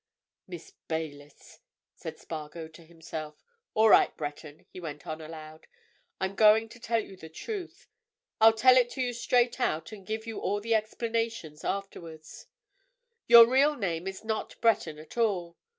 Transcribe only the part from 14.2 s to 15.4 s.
not Breton at